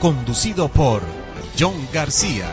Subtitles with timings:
[0.00, 1.02] conducido por
[1.58, 2.52] John García.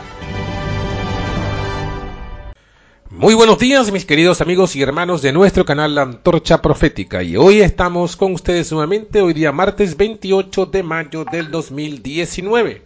[3.10, 7.36] Muy buenos días mis queridos amigos y hermanos de nuestro canal La Antorcha Profética y
[7.36, 12.82] hoy estamos con ustedes nuevamente, hoy día martes 28 de mayo del 2019.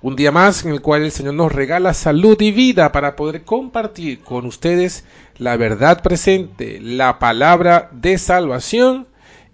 [0.00, 3.44] Un día más en el cual el Señor nos regala salud y vida para poder
[3.44, 5.04] compartir con ustedes
[5.36, 9.06] la verdad presente, la palabra de salvación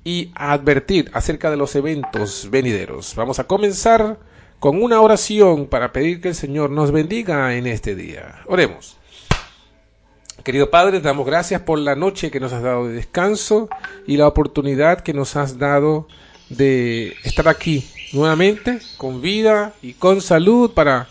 [0.04, 3.14] y advertir acerca de los eventos venideros.
[3.16, 4.18] Vamos a comenzar
[4.60, 8.42] con una oración para pedir que el Señor nos bendiga en este día.
[8.46, 8.98] Oremos.
[10.44, 13.68] Querido Padre, te damos gracias por la noche que nos has dado de descanso
[14.06, 16.06] y la oportunidad que nos has dado
[16.50, 21.08] de estar aquí nuevamente con vida y con salud para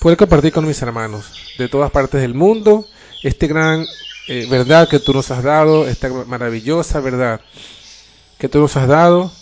[0.00, 2.84] poder compartir con mis hermanos de todas partes del mundo
[3.22, 3.86] este gran
[4.28, 7.40] eh, verdad que tú nos has dado, esta maravillosa verdad
[8.38, 9.32] que tú nos has dado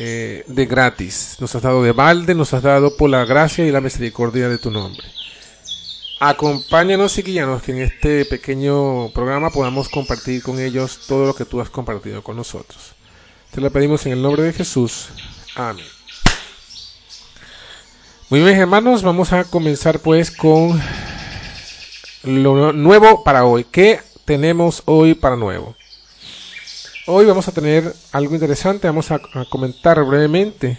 [0.00, 3.72] eh, de gratis, nos has dado de balde, nos has dado por la gracia y
[3.72, 5.04] la misericordia de tu nombre.
[6.20, 11.44] Acompáñanos y guíanos que en este pequeño programa podamos compartir con ellos todo lo que
[11.44, 12.92] tú has compartido con nosotros.
[13.50, 15.08] Te lo pedimos en el nombre de Jesús.
[15.56, 15.84] Amén.
[18.30, 20.80] Muy bien hermanos, vamos a comenzar pues con
[22.22, 23.64] lo nuevo para hoy.
[23.64, 25.74] ¿Qué tenemos hoy para nuevo?
[27.10, 30.76] Hoy vamos a tener algo interesante, vamos a, comentar brevemente,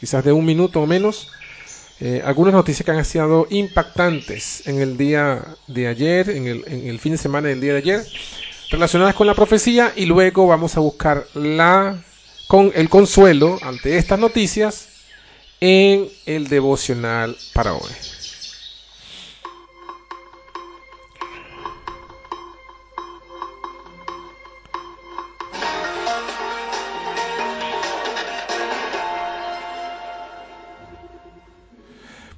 [0.00, 1.28] quizás de un minuto o menos,
[2.00, 6.86] eh, algunas noticias que han sido impactantes en el día de ayer, en el, en
[6.86, 8.06] el fin de semana del día de ayer,
[8.70, 12.02] relacionadas con la profecía y luego vamos a buscar la
[12.48, 14.88] con el consuelo ante estas noticias
[15.60, 18.15] en el devocional para hoy.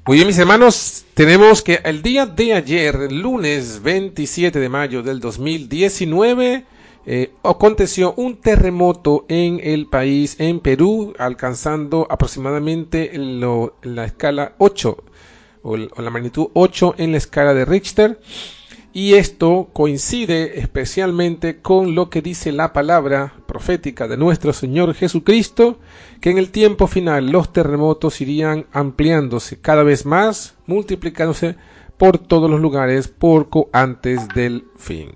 [0.08, 5.20] Muy bien, mis hermanos, tenemos que el día de ayer, lunes 27 de mayo del
[5.20, 6.64] 2019,
[7.04, 13.12] eh, aconteció un terremoto en el país, en Perú, alcanzando aproximadamente
[13.82, 14.96] la escala 8
[15.60, 18.18] o, o la magnitud 8 en la escala de Richter
[18.94, 25.80] y esto coincide especialmente con lo que dice la palabra profética de nuestro Señor Jesucristo,
[26.20, 31.56] que en el tiempo final los terremotos irían ampliándose cada vez más, multiplicándose
[31.96, 35.10] por todos los lugares poco antes del fin.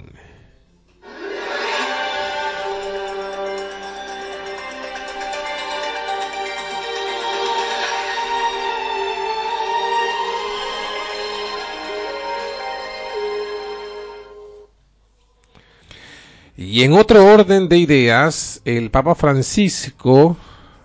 [16.64, 20.36] Y en otro orden de ideas, el Papa Francisco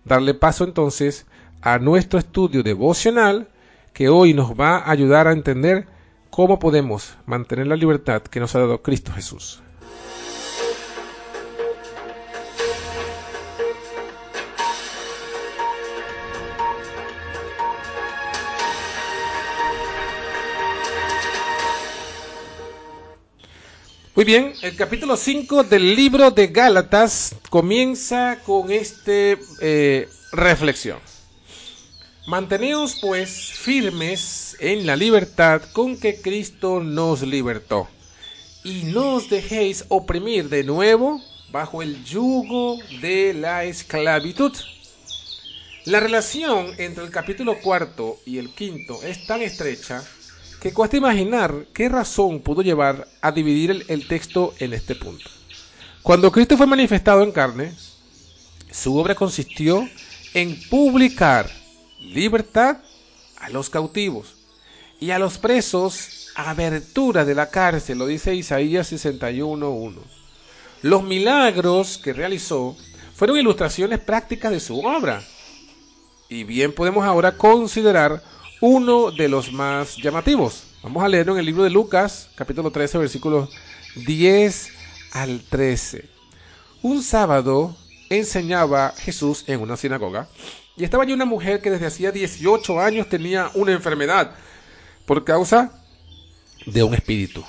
[0.04, 1.26] darle paso entonces
[1.60, 3.48] a nuestro estudio devocional
[3.96, 5.86] que hoy nos va a ayudar a entender
[6.28, 9.62] cómo podemos mantener la libertad que nos ha dado Cristo Jesús.
[24.14, 30.98] Muy bien, el capítulo 5 del libro de Gálatas comienza con este eh, reflexión.
[32.26, 37.86] Manteneos pues firmes en la libertad con que Cristo nos libertó,
[38.64, 41.20] y no os dejéis oprimir de nuevo
[41.52, 44.50] bajo el yugo de la esclavitud.
[45.84, 50.02] La relación entre el capítulo cuarto y el quinto es tan estrecha
[50.60, 55.30] que cuesta imaginar qué razón pudo llevar a dividir el, texto en este punto.
[56.02, 57.72] Cuando Cristo fue manifestado en carne,
[58.72, 59.88] su obra consistió
[60.34, 61.65] en publicar
[62.00, 62.78] libertad
[63.38, 64.34] a los cautivos
[65.00, 69.94] y a los presos abertura de la cárcel, lo dice Isaías 61.1.
[70.82, 72.76] Los milagros que realizó
[73.14, 75.22] fueron ilustraciones prácticas de su obra.
[76.28, 78.22] Y bien podemos ahora considerar
[78.60, 80.64] uno de los más llamativos.
[80.82, 83.50] Vamos a leerlo en el libro de Lucas, capítulo 13, versículos
[84.06, 84.68] 10
[85.12, 86.08] al 13.
[86.82, 87.76] Un sábado
[88.10, 90.28] enseñaba Jesús en una sinagoga
[90.76, 94.32] y estaba allí una mujer que desde hacía 18 años tenía una enfermedad
[95.06, 95.72] por causa
[96.66, 97.44] de un espíritu.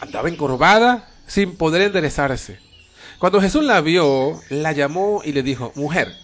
[0.00, 2.58] Andaba encorvada sin poder enderezarse.
[3.18, 6.14] Cuando Jesús la vio, la llamó y le dijo, mujer,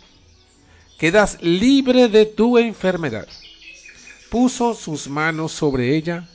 [0.98, 3.26] quedas libre de tu enfermedad
[4.34, 6.26] puso sus manos sobre ella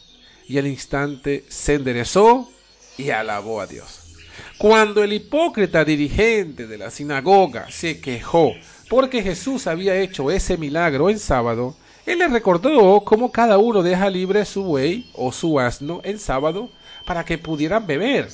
[0.48, 2.50] y al instante se enderezó
[2.98, 4.16] y alabó a Dios.
[4.58, 8.54] Cuando el hipócrita dirigente de la sinagoga se quejó
[8.90, 11.76] porque Jesús había hecho ese milagro en sábado,
[12.06, 16.70] él le recordó cómo cada uno deja libre su buey o su asno en sábado
[17.06, 18.30] para que pudieran beber.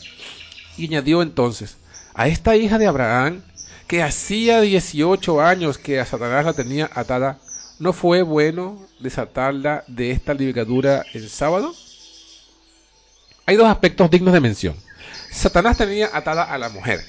[0.78, 1.78] Y añadió entonces,
[2.13, 3.44] a esta hija de Abraham,
[3.88, 7.38] que hacía 18 años que a Satanás la tenía atada
[7.78, 11.75] ¿No fue bueno desatarla de esta ligadura el sábado?
[13.46, 14.75] Hay dos aspectos dignos de mención.
[15.30, 17.01] Satanás tenía atada a la mujer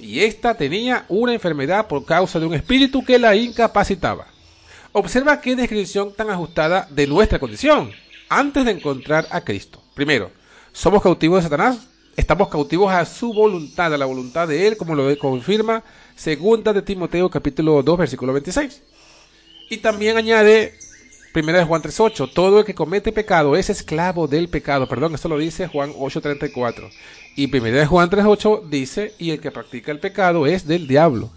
[0.00, 4.26] y ésta tenía una enfermedad por causa de un espíritu que la incapacitaba.
[4.92, 7.92] Observa qué descripción tan ajustada de nuestra condición
[8.28, 9.80] antes de encontrar a Cristo.
[9.94, 10.30] Primero,
[10.72, 14.94] somos cautivos de Satanás, estamos cautivos a su voluntad, a la voluntad de él, como
[14.94, 15.82] lo confirma
[16.16, 18.82] segunda de Timoteo capítulo 2 versículo 26.
[19.70, 20.74] Y también añade
[21.32, 24.88] Primera de Juan 3.8, todo el que comete pecado es esclavo del pecado.
[24.88, 26.90] Perdón, esto lo dice Juan 8.34.
[27.36, 31.30] Y Primera de Juan 3.8 dice, y el que practica el pecado es del diablo.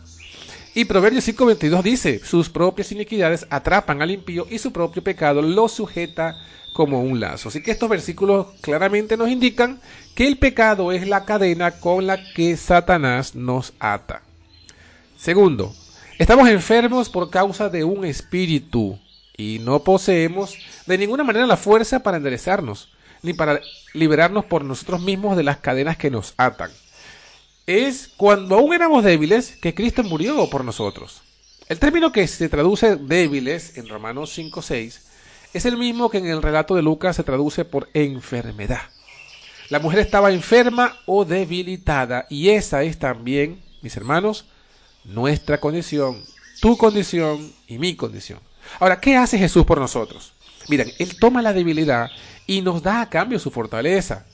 [0.73, 5.67] Y Proverbios 5.22 dice, sus propias iniquidades atrapan al impío y su propio pecado lo
[5.67, 6.35] sujeta
[6.73, 7.49] como un lazo.
[7.49, 9.79] Así que estos versículos claramente nos indican
[10.15, 14.23] que el pecado es la cadena con la que Satanás nos ata.
[15.17, 15.71] Segundo,
[16.19, 18.99] Estamos enfermos por causa de un espíritu
[19.37, 22.89] y no poseemos de ninguna manera la fuerza para enderezarnos,
[23.21, 23.61] ni para
[23.93, 26.71] liberarnos por nosotros mismos de las cadenas que nos atan.
[27.65, 31.21] Es cuando aún éramos débiles que Cristo murió por nosotros.
[31.69, 34.99] El término que se traduce débiles en Romanos 5.6
[35.53, 38.81] es el mismo que en el relato de Lucas se traduce por enfermedad.
[39.69, 44.45] La mujer estaba enferma o debilitada y esa es también, mis hermanos,
[45.05, 46.21] nuestra condición,
[46.59, 48.39] tu condición y mi condición.
[48.79, 50.33] Ahora, ¿qué hace Jesús por nosotros?
[50.69, 52.09] Miren, Él toma la debilidad
[52.47, 54.25] y nos da a cambio su fortaleza.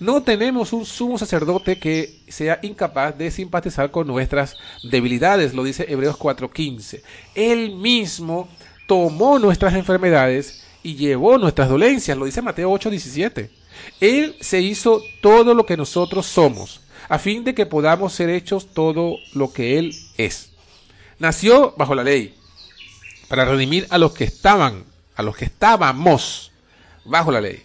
[0.00, 5.86] No tenemos un sumo sacerdote que sea incapaz de simpatizar con nuestras debilidades, lo dice
[5.88, 7.02] Hebreos 4:15.
[7.34, 8.48] Él mismo
[8.86, 13.50] tomó nuestras enfermedades y llevó nuestras dolencias, lo dice Mateo 8:17.
[14.00, 18.66] Él se hizo todo lo que nosotros somos a fin de que podamos ser hechos
[18.72, 20.50] todo lo que Él es.
[21.18, 22.34] Nació bajo la ley,
[23.28, 26.50] para redimir a los que estaban, a los que estábamos
[27.04, 27.62] bajo la ley.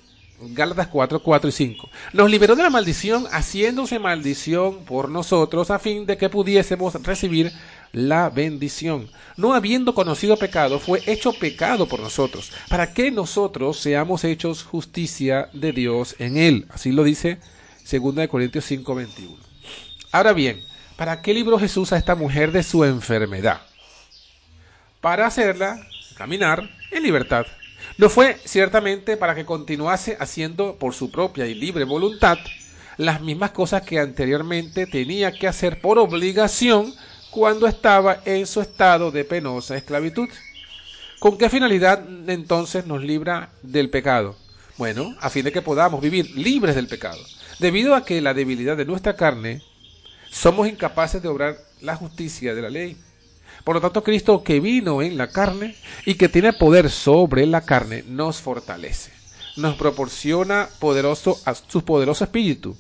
[0.50, 1.89] Gálatas 4, 4 y 5.
[2.12, 7.51] Nos liberó de la maldición haciéndose maldición por nosotros a fin de que pudiésemos recibir
[7.93, 9.10] la bendición.
[9.38, 15.50] No habiendo conocido pecado, fue hecho pecado por nosotros, para que nosotros seamos hechos justicia
[15.53, 16.65] de Dios en él.
[16.70, 17.39] Así lo dice
[17.89, 19.36] 2 Corintios 5, 21.
[20.12, 20.62] Ahora bien,
[20.98, 23.62] ¿para qué libró Jesús a esta mujer de su enfermedad?
[25.04, 27.46] Para hacerla caminar en libertad.
[27.98, 32.38] No fue ciertamente para que continuase haciendo por su propia y libre voluntad
[32.96, 36.94] las mismas cosas que anteriormente tenía que hacer por obligación
[37.32, 40.30] cuando estaba en su estado de penosa esclavitud.
[41.20, 44.38] ¿Con qué finalidad entonces nos libra del pecado?
[44.78, 47.20] Bueno, a fin de que podamos vivir libres del pecado.
[47.60, 49.62] Debido a que la debilidad de nuestra carne,
[50.32, 52.96] somos incapaces de obrar la justicia de la ley.
[53.63, 57.62] Por lo tanto, Cristo que vino en la carne y que tiene poder sobre la
[57.62, 59.12] carne, nos fortalece.
[59.55, 62.75] Nos proporciona poderoso, a su poderoso espíritu,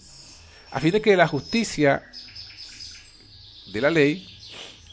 [0.71, 2.03] a fin de que la justicia
[3.71, 4.27] de la ley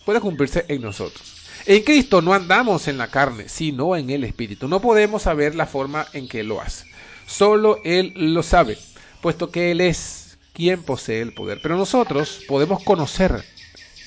[0.04, 1.40] pueda cumplirse en nosotros.
[1.66, 4.66] En Cristo no andamos en la carne, sino en el Espíritu.
[4.66, 6.86] No podemos saber la forma en que lo hace.
[7.26, 8.78] Solo Él lo sabe,
[9.20, 11.60] puesto que Él es quien posee el poder.
[11.62, 13.44] Pero nosotros podemos conocer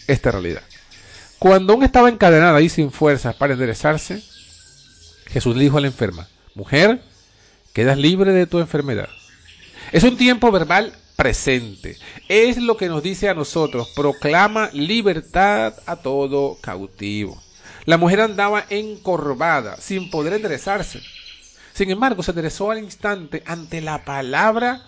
[0.07, 0.63] esta realidad.
[1.43, 4.23] Cuando aún estaba encadenada y sin fuerzas para enderezarse,
[5.25, 7.01] Jesús le dijo a la enferma, mujer,
[7.73, 9.09] quedas libre de tu enfermedad.
[9.91, 11.97] Es un tiempo verbal presente.
[12.29, 17.43] Es lo que nos dice a nosotros, proclama libertad a todo cautivo.
[17.83, 21.01] La mujer andaba encorvada, sin poder enderezarse.
[21.73, 24.81] Sin embargo, se enderezó al instante ante la palabra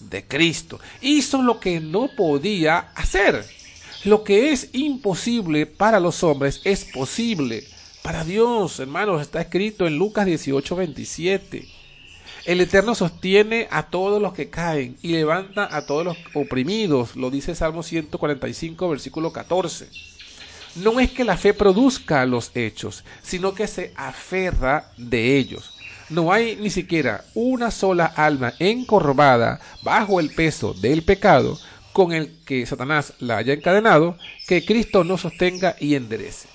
[0.00, 0.80] de Cristo.
[1.02, 3.59] Hizo lo que no podía hacer.
[4.04, 7.64] Lo que es imposible para los hombres es posible
[8.02, 9.20] para Dios, hermanos.
[9.20, 11.68] Está escrito en Lucas 18, 27.
[12.46, 17.30] El Eterno sostiene a todos los que caen y levanta a todos los oprimidos, lo
[17.30, 19.88] dice Salmo 145, versículo 14.
[20.76, 25.74] No es que la fe produzca los hechos, sino que se aferra de ellos.
[26.08, 31.58] No hay ni siquiera una sola alma encorvada bajo el peso del pecado
[31.92, 34.16] con el que Satanás la haya encadenado,
[34.46, 36.48] que Cristo no sostenga y enderece.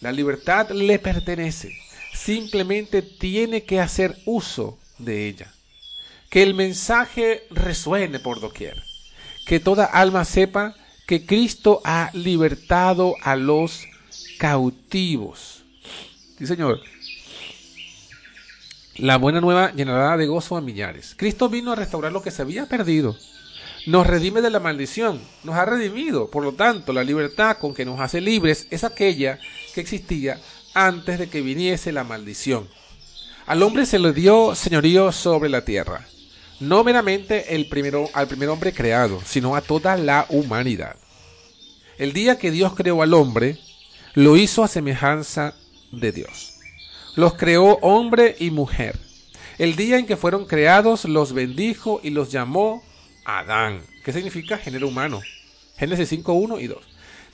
[0.00, 1.76] La libertad le pertenece,
[2.12, 5.52] simplemente tiene que hacer uso de ella.
[6.30, 8.82] Que el mensaje resuene por doquier.
[9.46, 10.74] Que toda alma sepa
[11.06, 13.84] que Cristo ha libertado a los
[14.38, 15.62] cautivos.
[16.38, 16.80] Sí, Señor.
[18.96, 21.14] La buena nueva llenará de gozo a millares.
[21.16, 23.16] Cristo vino a restaurar lo que se había perdido.
[23.86, 25.20] Nos redime de la maldición.
[25.42, 26.30] Nos ha redimido.
[26.30, 29.38] Por lo tanto, la libertad con que nos hace libres es aquella
[29.74, 30.40] que existía
[30.74, 32.68] antes de que viniese la maldición.
[33.46, 36.06] Al hombre se le dio señorío sobre la tierra,
[36.60, 40.94] no meramente el primero, al primer hombre creado, sino a toda la humanidad.
[41.98, 43.58] El día que Dios creó al hombre,
[44.14, 45.54] lo hizo a semejanza
[45.90, 46.54] de Dios.
[47.16, 48.96] Los creó hombre y mujer.
[49.58, 52.82] El día en que fueron creados, los bendijo y los llamó
[53.24, 53.80] Adán.
[54.04, 55.20] ¿Qué significa género humano?
[55.76, 56.78] Génesis 5, 1 y 2.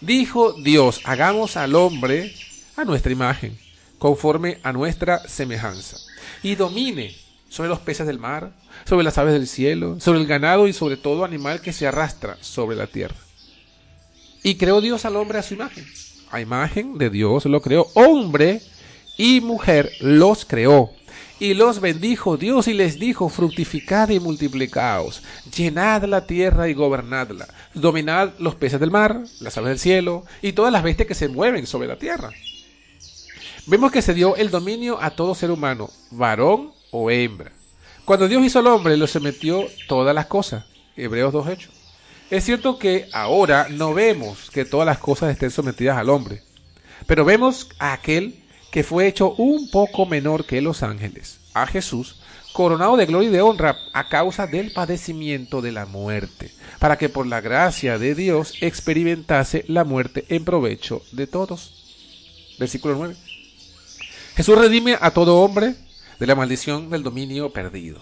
[0.00, 2.34] Dijo Dios, hagamos al hombre
[2.76, 3.58] a nuestra imagen
[3.98, 5.96] conforme a nuestra semejanza,
[6.42, 7.16] y domine
[7.48, 8.52] sobre los peces del mar,
[8.84, 12.36] sobre las aves del cielo, sobre el ganado y sobre todo animal que se arrastra
[12.40, 13.16] sobre la tierra.
[14.42, 15.84] Y creó Dios al hombre a su imagen.
[16.30, 17.88] A imagen de Dios lo creó.
[17.94, 18.62] Hombre
[19.16, 20.90] y mujer los creó.
[21.40, 25.22] Y los bendijo Dios y les dijo, fructificad y multiplicaos,
[25.56, 30.52] llenad la tierra y gobernadla, dominad los peces del mar, las aves del cielo y
[30.52, 32.30] todas las bestias que se mueven sobre la tierra.
[33.66, 37.52] Vemos que se dio el dominio a todo ser humano, varón o hembra.
[38.04, 40.64] Cuando Dios hizo al hombre, lo sometió todas las cosas.
[40.96, 41.68] Hebreos 2.8.
[42.30, 46.42] Es cierto que ahora no vemos que todas las cosas estén sometidas al hombre,
[47.06, 52.16] pero vemos a aquel que fue hecho un poco menor que los ángeles, a Jesús,
[52.52, 57.08] coronado de gloria y de honra a causa del padecimiento de la muerte, para que
[57.08, 61.72] por la gracia de Dios experimentase la muerte en provecho de todos.
[62.58, 63.16] Versículo 9.
[64.34, 65.74] Jesús redime a todo hombre
[66.18, 68.00] de la maldición del dominio perdido.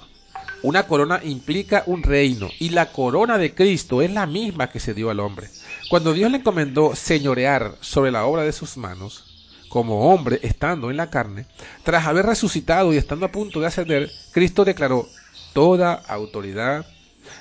[0.62, 4.94] Una corona implica un reino y la corona de Cristo es la misma que se
[4.94, 5.48] dio al hombre.
[5.90, 9.35] Cuando Dios le encomendó señorear sobre la obra de sus manos,
[9.68, 11.46] como hombre estando en la carne,
[11.82, 15.06] tras haber resucitado y estando a punto de ascender, Cristo declaró,
[15.52, 16.84] Toda autoridad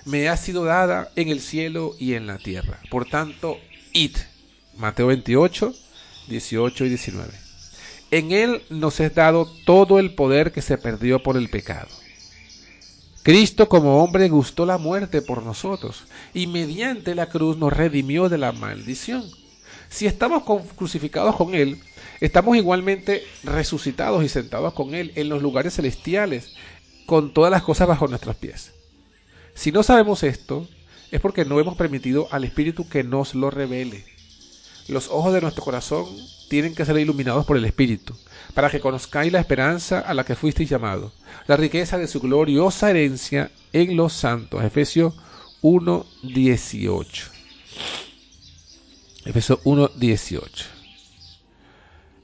[0.06, 2.80] me ha sido dada en el cielo y en la tierra.
[2.90, 3.58] Por tanto,
[3.92, 4.16] id.
[4.78, 5.74] Mateo 28,
[6.30, 7.32] 18 y 19.
[8.12, 11.90] En Él nos es dado todo el poder que se perdió por el pecado.
[13.24, 16.04] Cristo como hombre gustó la muerte por nosotros
[16.34, 19.24] y mediante la cruz nos redimió de la maldición.
[19.90, 20.44] Si estamos
[20.76, 21.82] crucificados con Él,
[22.20, 26.56] estamos igualmente resucitados y sentados con Él en los lugares celestiales,
[27.06, 28.72] con todas las cosas bajo nuestros pies.
[29.54, 30.68] Si no sabemos esto,
[31.12, 34.06] es porque no hemos permitido al Espíritu que nos lo revele.
[34.88, 36.06] Los ojos de nuestro corazón
[36.50, 38.16] tienen que ser iluminados por el Espíritu,
[38.54, 41.14] para que conozcáis la esperanza a la que fuisteis llamados,
[41.48, 44.64] la riqueza de su gloriosa herencia en los santos.
[44.64, 45.16] Efesios
[45.62, 47.30] 1.18.
[49.26, 50.75] Efesios 1.18.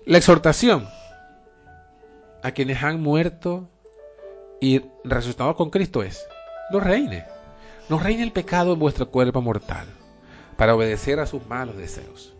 [0.03, 0.87] La exhortación
[2.41, 3.69] a quienes han muerto
[4.59, 6.25] y resucitado con Cristo es,
[6.71, 7.25] no reine,
[7.87, 9.85] no reine el pecado en vuestro cuerpo mortal,
[10.57, 12.33] para obedecer a sus malos deseos.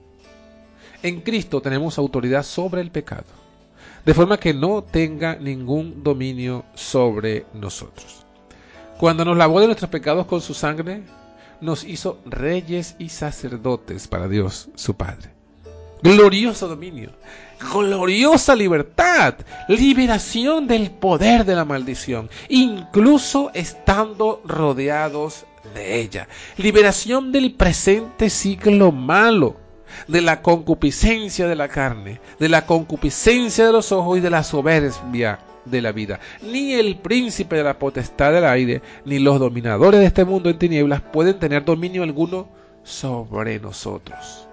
[1.04, 3.26] En Cristo tenemos autoridad sobre el pecado,
[4.06, 8.26] de forma que no tenga ningún dominio sobre nosotros.
[8.98, 11.04] Cuando nos lavó de nuestros pecados con su sangre,
[11.62, 15.41] nos hizo reyes y sacerdotes para Dios, su Padre.
[16.04, 17.12] Glorioso dominio,
[17.72, 19.36] gloriosa libertad,
[19.68, 26.28] liberación del poder de la maldición, incluso estando rodeados de ella.
[26.58, 29.58] Liberación del presente siglo malo,
[30.08, 34.44] de la concupiscencia de la carne, de la concupiscencia de los ojos y de la
[34.44, 36.20] soberbia de la vida.
[36.42, 40.58] Ni el príncipe de la potestad del aire, ni los dominadores de este mundo en
[40.58, 42.50] tinieblas pueden tener dominio alguno
[42.84, 44.48] sobre nosotros.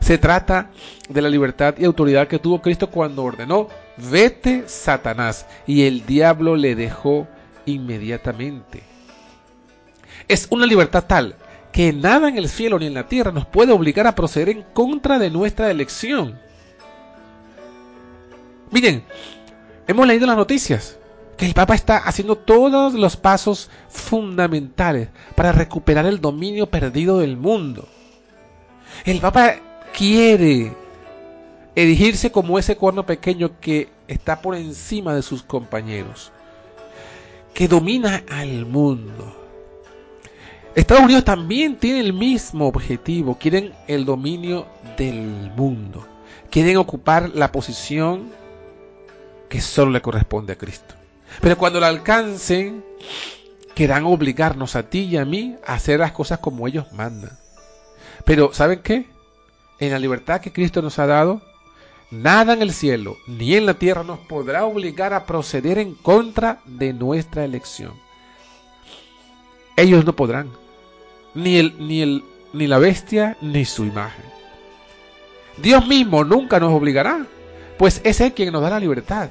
[0.00, 0.70] Se trata
[1.08, 6.56] de la libertad y autoridad que tuvo Cristo cuando ordenó, vete Satanás, y el diablo
[6.56, 7.26] le dejó
[7.66, 8.82] inmediatamente.
[10.28, 11.36] Es una libertad tal
[11.72, 14.62] que nada en el cielo ni en la tierra nos puede obligar a proceder en
[14.72, 16.38] contra de nuestra elección.
[18.70, 19.04] Miren,
[19.86, 20.98] hemos leído las noticias
[21.36, 27.36] que el Papa está haciendo todos los pasos fundamentales para recuperar el dominio perdido del
[27.36, 27.88] mundo.
[29.04, 29.54] El Papa
[29.96, 30.72] quiere
[31.74, 36.32] erigirse como ese cuerno pequeño que está por encima de sus compañeros,
[37.54, 39.34] que domina al mundo.
[40.74, 46.06] Estados Unidos también tiene el mismo objetivo, quieren el dominio del mundo,
[46.50, 48.30] quieren ocupar la posición
[49.48, 50.94] que solo le corresponde a Cristo.
[51.40, 52.84] Pero cuando la alcancen,
[53.74, 57.38] querrán obligarnos a ti y a mí a hacer las cosas como ellos mandan.
[58.24, 59.06] Pero ¿saben qué?
[59.80, 61.40] En la libertad que Cristo nos ha dado,
[62.10, 66.60] nada en el cielo ni en la tierra nos podrá obligar a proceder en contra
[66.64, 67.92] de nuestra elección.
[69.76, 70.50] Ellos no podrán,
[71.34, 74.24] ni, el, ni, el, ni la bestia ni su imagen.
[75.58, 77.26] Dios mismo nunca nos obligará,
[77.76, 79.30] pues es Él quien nos da la libertad.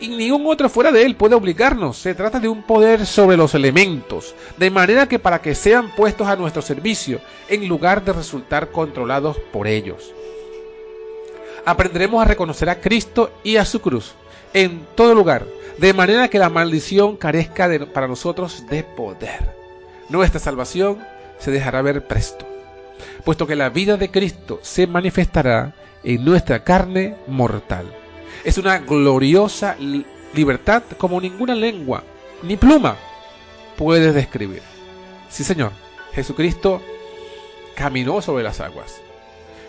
[0.00, 1.98] Y ningún otro fuera de Él puede obligarnos.
[1.98, 6.28] Se trata de un poder sobre los elementos, de manera que para que sean puestos
[6.28, 10.12] a nuestro servicio, en lugar de resultar controlados por ellos.
[11.64, 14.14] Aprenderemos a reconocer a Cristo y a su cruz
[14.54, 15.46] en todo lugar,
[15.78, 19.54] de manera que la maldición carezca para nosotros de poder.
[20.08, 20.98] Nuestra salvación
[21.38, 22.46] se dejará ver presto,
[23.24, 27.92] puesto que la vida de Cristo se manifestará en nuestra carne mortal.
[28.44, 29.76] Es una gloriosa
[30.34, 32.02] libertad como ninguna lengua
[32.42, 32.96] ni pluma
[33.76, 34.62] puede describir.
[35.28, 35.72] Sí, Señor,
[36.12, 36.80] Jesucristo
[37.74, 39.00] caminó sobre las aguas.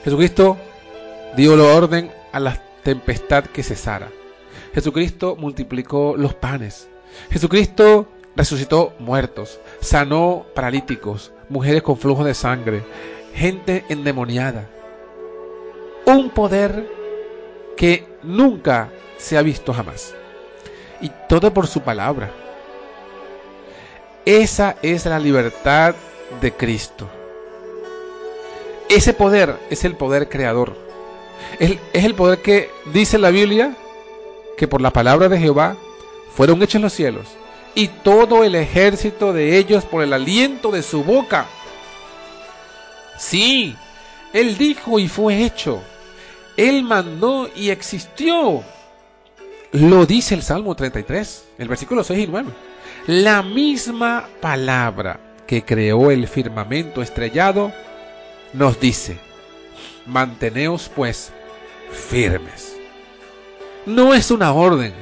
[0.03, 0.57] Jesucristo
[1.35, 4.09] dio la orden a la tempestad que cesara.
[4.73, 6.87] Jesucristo multiplicó los panes.
[7.31, 12.83] Jesucristo resucitó muertos, sanó paralíticos, mujeres con flujo de sangre,
[13.33, 14.69] gente endemoniada.
[16.05, 16.87] Un poder
[17.77, 20.13] que nunca se ha visto jamás.
[20.99, 22.31] Y todo por su palabra.
[24.25, 25.95] Esa es la libertad
[26.41, 27.07] de Cristo.
[28.89, 30.75] Ese poder es el poder creador.
[31.59, 33.75] Es, el poder que dice la Biblia
[34.57, 35.77] que por la palabra de Jehová
[36.35, 37.27] fueron hechos los cielos
[37.75, 41.45] y todo el ejército de ellos por el aliento de su boca.
[43.17, 43.75] Sí,
[44.33, 45.81] Él dijo y fue hecho.
[46.57, 48.63] Él mandó y existió.
[49.71, 52.49] Lo dice el Salmo 33, el versículo 6 y 9.
[53.05, 57.71] La misma palabra que creó el firmamento estrellado
[58.53, 59.17] nos dice,
[60.05, 61.31] manteneos pues
[61.91, 62.75] firmes.
[63.85, 64.93] No es una orden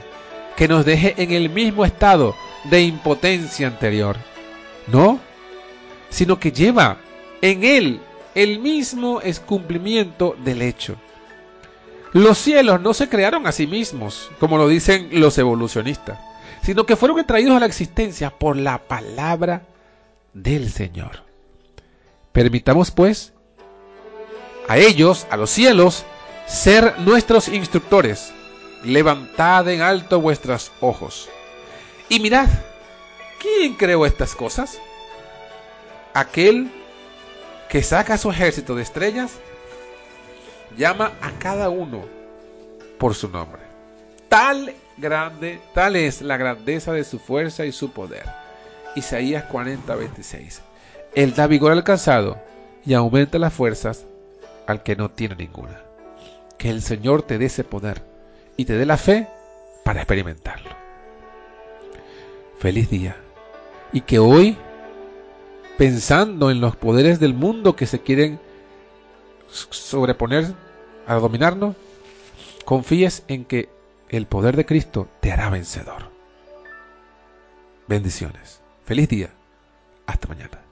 [0.55, 4.17] que nos deje en el mismo estado de impotencia anterior.
[4.87, 5.19] No,
[6.09, 6.97] sino que lleva
[7.41, 8.01] en él
[8.35, 10.95] el mismo cumplimiento del hecho.
[12.15, 16.17] Los cielos no se crearon a sí mismos, como lo dicen los evolucionistas,
[16.63, 19.63] sino que fueron traídos a la existencia por la palabra
[20.31, 21.23] del Señor.
[22.31, 23.33] Permitamos pues
[24.69, 26.05] a ellos, a los cielos,
[26.47, 28.31] ser nuestros instructores.
[28.85, 31.27] Levantad en alto vuestros ojos.
[32.07, 32.47] Y mirad,
[33.41, 34.79] ¿quién creó estas cosas?
[36.13, 36.71] Aquel
[37.67, 39.33] que saca su ejército de estrellas,
[40.77, 42.03] llama a cada uno
[42.97, 43.61] por su nombre.
[44.29, 48.23] Tal grande, tal es la grandeza de su fuerza y su poder.
[48.95, 50.61] Isaías 40, 26.
[51.15, 52.37] Él da vigor al cansado
[52.85, 54.05] y aumenta las fuerzas
[54.67, 55.81] al que no tiene ninguna.
[56.57, 58.01] Que el Señor te dé ese poder
[58.57, 59.27] y te dé la fe
[59.83, 60.69] para experimentarlo.
[62.59, 63.15] Feliz día.
[63.91, 64.57] Y que hoy,
[65.77, 68.39] pensando en los poderes del mundo que se quieren
[69.49, 70.53] sobreponer
[71.07, 71.75] a dominarnos,
[72.65, 73.69] confíes en que
[74.09, 76.11] el poder de Cristo te hará vencedor.
[77.87, 78.61] Bendiciones.
[78.85, 79.29] Feliz día.
[80.05, 80.64] Hasta mañana.